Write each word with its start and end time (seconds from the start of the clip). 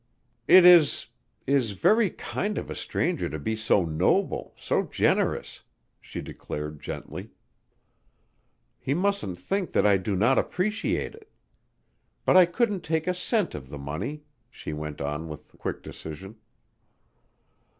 "It 0.47 0.65
is 0.65 1.09
is 1.45 1.73
very 1.73 2.09
kind 2.09 2.57
of 2.57 2.71
a 2.71 2.75
stranger 2.75 3.29
to 3.29 3.37
be 3.37 3.55
so 3.55 3.85
noble, 3.85 4.55
so 4.57 4.81
generous," 4.81 5.61
she 6.01 6.21
declared 6.21 6.81
gently. 6.81 7.29
"He 8.79 8.95
mustn't 8.95 9.37
think 9.37 9.73
that 9.73 9.85
I 9.85 9.97
do 9.97 10.15
not 10.15 10.39
appreciate 10.39 11.13
it. 11.13 11.29
But 12.25 12.35
I 12.35 12.47
couldn't 12.47 12.81
take 12.81 13.05
a 13.05 13.13
cent 13.13 13.53
of 13.53 13.69
the 13.69 13.77
money," 13.77 14.23
she 14.49 14.73
went 14.73 15.01
on 15.01 15.29
with 15.29 15.55
quick 15.59 15.83
decision. 15.83 16.37